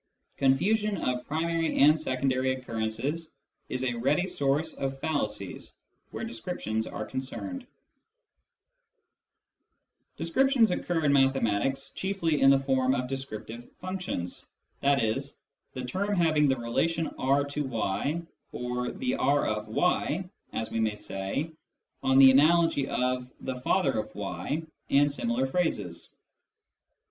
Confusion 0.37 0.97
of 0.97 1.27
primary 1.27 1.77
and 1.77 2.01
secondary 2.01 2.53
occurrences 2.55 3.33
is 3.69 3.83
a 3.83 3.93
ready 3.93 4.25
source 4.25 4.73
of 4.73 4.99
fallacies 4.99 5.75
where 6.09 6.23
descriptions 6.23 6.87
are 6.87 7.05
concerned. 7.05 7.67
180 10.17 10.59
Introduction 10.65 10.65
to 10.65 10.75
Mathematical 10.77 10.89
Philosophy 10.89 11.05
Descriptions 11.05 11.05
occur 11.05 11.05
in 11.05 11.13
mathematics 11.13 11.89
chiefly 11.91 12.41
in 12.41 12.49
the 12.49 12.65
form 12.65 12.95
of 12.95 13.07
descriptive 13.07 13.71
functions, 13.73 14.47
i.e." 14.81 15.19
the 15.75 15.85
term 15.85 16.15
having 16.15 16.47
the 16.47 16.57
relation 16.57 17.05
R 17.19 17.43
to 17.43 17.63
y," 17.63 18.23
or" 18.51 18.89
the 18.93 19.13
R 19.17 19.45
of 19.45 19.67
y" 19.67 20.27
as 20.53 20.71
we 20.71 20.79
may 20.79 20.95
say, 20.95 21.51
on 22.01 22.17
the 22.17 22.31
analogy 22.31 22.87
of" 22.87 23.29
the 23.41 23.59
father 23.61 23.91
of 23.99 24.15
y" 24.15 24.63
and 24.89 25.11
similar 25.11 25.45
phrases. 25.45 26.15